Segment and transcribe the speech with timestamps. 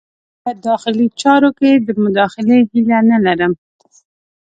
[0.43, 3.53] په داخلي چارو کې د مداخلې هیله نه لرم.